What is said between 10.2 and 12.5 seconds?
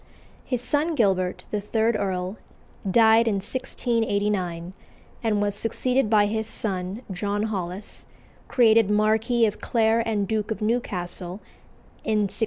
Duke of Newcastle in 1694.